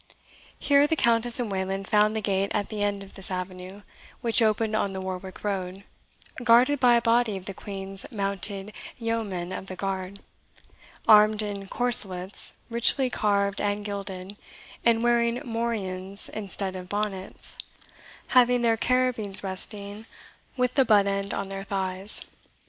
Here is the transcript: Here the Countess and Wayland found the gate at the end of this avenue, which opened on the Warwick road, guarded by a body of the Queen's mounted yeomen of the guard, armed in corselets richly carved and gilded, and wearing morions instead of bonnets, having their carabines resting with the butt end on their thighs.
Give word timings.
Here 0.57 0.87
the 0.87 0.95
Countess 0.95 1.39
and 1.39 1.51
Wayland 1.51 1.87
found 1.87 2.15
the 2.15 2.21
gate 2.21 2.49
at 2.55 2.69
the 2.69 2.81
end 2.81 3.03
of 3.03 3.13
this 3.13 3.29
avenue, 3.29 3.83
which 4.21 4.41
opened 4.41 4.75
on 4.75 4.93
the 4.93 4.99
Warwick 4.99 5.43
road, 5.43 5.83
guarded 6.43 6.79
by 6.79 6.95
a 6.95 7.01
body 7.03 7.37
of 7.37 7.45
the 7.45 7.53
Queen's 7.53 8.11
mounted 8.11 8.73
yeomen 8.97 9.51
of 9.51 9.67
the 9.67 9.75
guard, 9.75 10.21
armed 11.07 11.43
in 11.43 11.67
corselets 11.67 12.55
richly 12.67 13.11
carved 13.11 13.61
and 13.61 13.85
gilded, 13.85 14.37
and 14.83 15.03
wearing 15.03 15.39
morions 15.45 16.29
instead 16.29 16.75
of 16.75 16.89
bonnets, 16.89 17.59
having 18.29 18.63
their 18.63 18.77
carabines 18.77 19.43
resting 19.43 20.07
with 20.57 20.73
the 20.73 20.83
butt 20.83 21.05
end 21.05 21.31
on 21.31 21.49
their 21.49 21.63
thighs. 21.63 22.23